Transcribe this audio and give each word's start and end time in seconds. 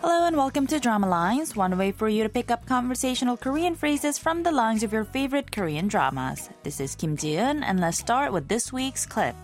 Hello 0.00 0.26
and 0.26 0.36
welcome 0.36 0.66
to 0.68 0.78
Drama 0.78 1.08
Lines, 1.08 1.56
one 1.56 1.76
way 1.78 1.90
for 1.92 2.08
you 2.08 2.22
to 2.22 2.28
pick 2.28 2.50
up 2.50 2.66
conversational 2.66 3.36
Korean 3.36 3.74
phrases 3.74 4.18
from 4.18 4.42
the 4.42 4.52
lines 4.52 4.82
of 4.82 4.92
your 4.92 5.04
favorite 5.04 5.50
Korean 5.50 5.88
dramas. 5.88 6.50
This 6.62 6.80
is 6.80 6.94
Kim 6.94 7.16
Ji-eun, 7.16 7.62
and 7.64 7.80
let's 7.80 7.98
start 7.98 8.32
with 8.32 8.48
this 8.48 8.72
week's 8.72 9.06
clip. 9.06 9.34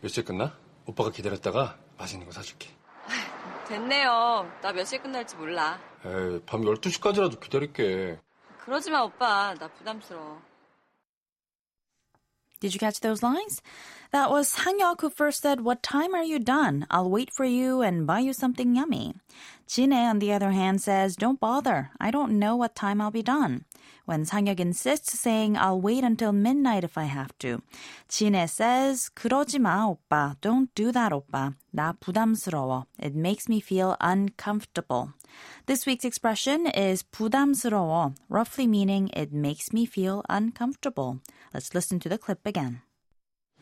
몇 0.00 0.08
시에 0.08 0.22
끝나? 0.24 0.52
오빠가 0.86 1.10
기다렸다가 1.10 1.76
맛있는 1.98 2.26
거 2.26 2.32
사줄게. 2.32 2.68
됐네요. 3.68 4.50
나 4.62 4.72
몇 4.72 4.84
시에 4.84 4.98
끝날지 4.98 5.36
몰라. 5.36 5.78
에이, 6.04 6.40
밤 6.46 6.62
12시까지라도 6.62 7.40
기다릴게. 7.40 8.18
그러지 8.64 8.90
마, 8.90 9.02
오빠. 9.02 9.54
나 9.54 9.68
부담스러워. 9.68 10.40
Did 12.60 12.74
you 12.74 12.78
catch 12.78 13.00
those 13.00 13.24
lines? 13.24 13.60
That 14.12 14.30
was 14.30 14.56
Hangyok 14.56 15.00
who 15.00 15.08
first 15.08 15.40
said, 15.40 15.62
What 15.62 15.82
time 15.82 16.14
are 16.14 16.22
you 16.22 16.38
done? 16.38 16.86
I'll 16.90 17.10
wait 17.10 17.30
for 17.34 17.46
you 17.46 17.80
and 17.80 18.06
buy 18.06 18.20
you 18.20 18.34
something 18.34 18.76
yummy. 18.76 19.14
Jin 19.66 19.92
on 19.92 20.18
the 20.18 20.34
other 20.34 20.50
hand, 20.50 20.82
says, 20.82 21.16
Don't 21.16 21.40
bother. 21.40 21.90
I 21.98 22.10
don't 22.10 22.38
know 22.38 22.54
what 22.54 22.74
time 22.74 23.00
I'll 23.00 23.10
be 23.10 23.22
done. 23.22 23.64
When 24.04 24.26
Sangyok 24.26 24.60
insists, 24.60 25.18
saying, 25.18 25.56
I'll 25.56 25.80
wait 25.80 26.04
until 26.04 26.32
midnight 26.32 26.84
if 26.84 26.98
I 26.98 27.04
have 27.04 27.32
to. 27.38 27.62
Jin 28.08 28.34
says, 28.48 29.08
그러지 29.14 29.58
마, 29.60 29.86
오빠. 29.86 30.36
Don't 30.42 30.68
do 30.74 30.92
that, 30.92 31.12
오빠. 31.12 31.54
나 31.74 31.94
부담스러워. 31.98 32.84
It 32.98 33.14
makes 33.14 33.48
me 33.48 33.60
feel 33.60 33.96
uncomfortable. 34.00 35.14
This 35.64 35.86
week's 35.86 36.04
expression 36.04 36.66
is 36.66 37.02
부담스러워, 37.02 38.14
roughly 38.28 38.66
meaning 38.66 39.08
it 39.14 39.32
makes 39.32 39.72
me 39.72 39.86
feel 39.86 40.22
uncomfortable. 40.28 41.20
Let's 41.54 41.74
listen 41.74 41.98
to 42.00 42.10
the 42.10 42.18
clip 42.18 42.44
again. 42.44 42.82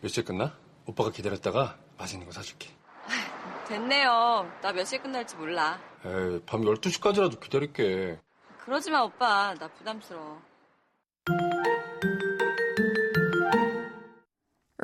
몇 0.02 0.08
시에 0.10 0.24
끝나? 0.24 0.54
오빠가 0.86 1.10
기다렸다가 1.12 1.78
맛있는 1.98 2.26
거 2.26 2.32
사줄게. 2.32 2.70
됐네요. 3.68 4.50
나 4.62 4.72
몇 4.72 4.86
시에 4.86 5.00
끝날지 5.00 5.36
몰라. 5.38 5.80
에이, 6.06 6.40
밤 6.46 6.62
12시까지라도 6.62 7.40
기다릴게. 7.40 8.20
그러지 8.64 8.92
마, 8.92 9.02
오빠. 9.02 9.54
나 9.56 9.68
부담스러워. 9.68 10.42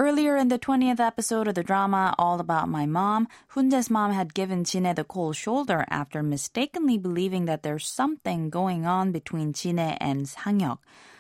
Earlier 0.02 0.36
in 0.36 0.48
the 0.48 0.58
20th 0.58 1.00
episode 1.00 1.48
of 1.48 1.54
the 1.54 1.62
drama 1.62 2.16
All 2.18 2.40
About 2.40 2.68
My 2.68 2.88
Mom, 2.88 3.28
Hunjae's 3.54 3.92
mom 3.92 4.12
had 4.14 4.34
given 4.34 4.64
Chine 4.66 4.96
the 4.96 5.04
cold 5.04 5.36
shoulder 5.36 5.86
after 5.92 6.24
mistakenly 6.24 6.98
believing 6.98 7.46
that 7.46 7.62
there's 7.62 7.86
something 7.88 8.50
going 8.50 8.88
on 8.88 9.12
between 9.12 9.54
Chine 9.54 9.78
and 10.02 10.26
Sangyok. 10.26 10.80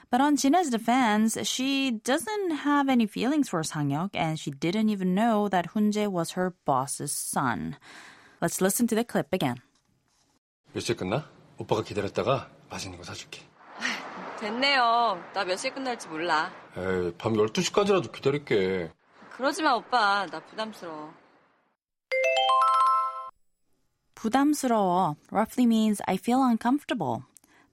But 0.09 0.19
on 0.19 0.35
Chine's 0.35 0.71
defense, 0.71 1.37
she 1.47 1.91
doesn't 1.91 2.65
have 2.65 2.89
any 2.89 3.05
feelings 3.05 3.49
for 3.49 3.61
Sangyok 3.61 4.15
and 4.15 4.39
she 4.39 4.49
didn't 4.49 4.89
even 4.89 5.13
know 5.13 5.47
that 5.47 5.77
Hunjae 5.77 6.07
was 6.07 6.31
her 6.31 6.55
boss's 6.65 7.11
son. 7.11 7.77
Let's 8.41 8.61
listen 8.61 8.87
to 8.87 8.95
the 8.95 9.03
clip 9.03 9.27
again. 9.31 9.61
몇 10.73 10.81
시에 10.81 10.95
끝나? 10.95 11.29
오빠가 11.59 11.83
기다렸다가 11.83 12.49
맛있는 12.71 12.97
거 12.97 13.03
사줄게. 13.03 13.41
됐네요. 14.39 15.21
나 15.35 15.45
몇 15.45 15.55
시에 15.59 15.69
끝날지 15.69 16.07
몰라. 16.07 16.49
에이, 16.77 17.13
밤 17.17 17.33
12시까지라도 17.33 18.11
기다릴게. 18.11 18.91
그러지 19.35 19.61
마, 19.63 19.73
오빠. 19.73 20.25
나 20.27 20.39
부담스러워. 20.39 21.13
부담스러워 24.15 25.15
roughly 25.31 25.65
means 25.65 25.99
I 26.05 26.15
feel 26.15 26.41
uncomfortable. 26.43 27.23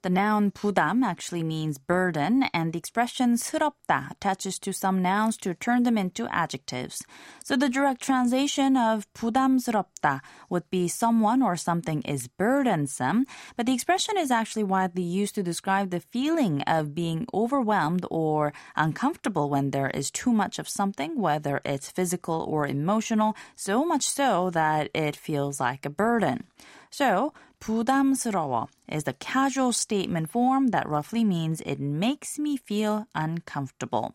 The 0.03 0.09
noun 0.09 0.51
부담 0.51 1.01
actually 1.01 1.43
means 1.43 1.77
burden, 1.77 2.43
and 2.53 2.73
the 2.73 2.77
expression 2.77 3.35
스럽다 3.35 4.11
attaches 4.11 4.59
to 4.59 4.73
some 4.73 5.01
nouns 5.01 5.37
to 5.37 5.53
turn 5.53 5.83
them 5.83 5.97
into 5.97 6.27
adjectives. 6.27 7.05
So 7.41 7.55
the 7.55 7.69
direct 7.69 8.01
translation 8.01 8.75
of 8.75 9.07
부담스럽다 9.13 10.19
would 10.49 10.69
be 10.69 10.89
someone 10.89 11.41
or 11.41 11.55
something 11.55 12.01
is 12.01 12.27
burdensome, 12.27 13.25
but 13.55 13.65
the 13.65 13.73
expression 13.73 14.17
is 14.17 14.29
actually 14.29 14.65
widely 14.65 15.03
used 15.03 15.35
to 15.35 15.41
describe 15.41 15.89
the 15.89 16.01
feeling 16.01 16.63
of 16.63 16.93
being 16.93 17.25
overwhelmed 17.33 18.05
or 18.11 18.51
uncomfortable 18.75 19.49
when 19.49 19.71
there 19.71 19.89
is 19.91 20.11
too 20.11 20.33
much 20.33 20.59
of 20.59 20.67
something, 20.67 21.17
whether 21.17 21.61
it's 21.63 21.89
physical 21.89 22.45
or 22.49 22.67
emotional, 22.67 23.37
so 23.55 23.85
much 23.85 24.03
so 24.03 24.49
that 24.49 24.89
it 24.93 25.15
feels 25.15 25.61
like 25.61 25.85
a 25.85 25.89
burden. 25.89 26.43
So, 26.89 27.33
부담스러워 27.59 28.67
is 28.87 29.05
the 29.05 29.13
casual 29.13 29.71
statement 29.71 30.29
form 30.29 30.67
that 30.67 30.87
roughly 30.87 31.23
means 31.23 31.61
it 31.61 31.79
makes 31.79 32.37
me 32.37 32.57
feel 32.57 33.07
uncomfortable. 33.15 34.13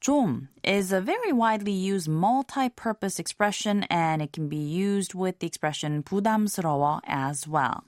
좀 0.00 0.48
is 0.64 0.92
a 0.92 1.00
very 1.00 1.30
widely 1.30 1.72
used 1.72 2.08
multi-purpose 2.08 3.18
expression 3.18 3.84
and 3.90 4.22
it 4.22 4.32
can 4.32 4.48
be 4.48 4.56
used 4.56 5.12
with 5.12 5.38
the 5.40 5.46
expression 5.46 6.02
부담스러워 6.02 7.00
as 7.04 7.46
well. 7.46 7.84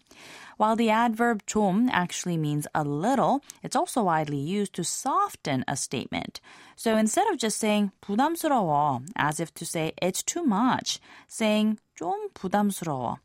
While 0.58 0.76
the 0.76 0.90
adverb 0.90 1.46
좀 1.46 1.88
actually 1.90 2.36
means 2.36 2.66
a 2.74 2.84
little, 2.84 3.42
it's 3.62 3.74
also 3.74 4.02
widely 4.02 4.36
used 4.36 4.74
to 4.74 4.84
soften 4.84 5.64
a 5.66 5.74
statement. 5.74 6.40
So 6.76 6.98
instead 6.98 7.26
of 7.28 7.38
just 7.38 7.58
saying 7.58 7.92
부담스러워 8.02 9.08
as 9.16 9.40
if 9.40 9.54
to 9.54 9.64
say 9.64 9.92
it's 10.02 10.22
too 10.22 10.44
much, 10.44 11.00
saying 11.28 11.78
좀 11.98 12.28
부담스러워 12.34 13.18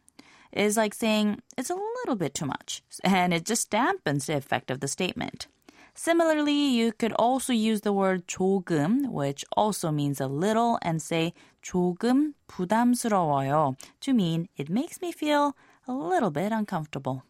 is 0.51 0.77
like 0.77 0.93
saying 0.93 1.41
it's 1.57 1.69
a 1.69 1.75
little 1.75 2.15
bit 2.15 2.33
too 2.33 2.45
much, 2.45 2.81
and 3.03 3.33
it 3.33 3.45
just 3.45 3.69
dampens 3.69 4.25
the 4.25 4.35
effect 4.35 4.71
of 4.71 4.79
the 4.79 4.87
statement. 4.87 5.47
Similarly, 5.93 6.53
you 6.53 6.91
could 6.93 7.13
also 7.13 7.53
use 7.53 7.81
the 7.81 7.91
word 7.91 8.27
조금, 8.27 9.09
which 9.09 9.43
also 9.57 9.89
means 9.89 10.21
a 10.21 10.27
little, 10.27 10.77
and 10.83 11.01
say 11.01 11.33
조금 11.63 12.33
부담스러워요 12.47 13.75
to 14.01 14.13
mean 14.13 14.47
it 14.55 14.69
makes 14.69 15.01
me 15.01 15.11
feel 15.11 15.55
a 15.87 15.93
little 15.93 16.29
bit 16.29 16.51
uncomfortable. 16.51 17.23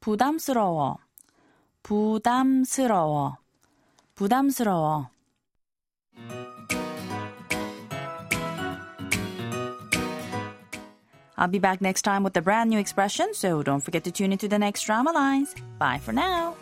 부담스러워, 0.00 0.96
부담스러워, 1.84 3.36
부담스러워. 4.16 5.10
I'll 11.37 11.47
be 11.47 11.59
back 11.59 11.81
next 11.81 12.01
time 12.01 12.23
with 12.23 12.35
a 12.37 12.41
brand 12.41 12.69
new 12.69 12.79
expression, 12.79 13.33
so 13.33 13.63
don't 13.63 13.81
forget 13.81 14.03
to 14.05 14.11
tune 14.11 14.31
into 14.31 14.47
the 14.47 14.59
next 14.59 14.83
drama 14.83 15.11
lines. 15.11 15.53
Bye 15.77 15.99
for 15.99 16.13
now. 16.13 16.55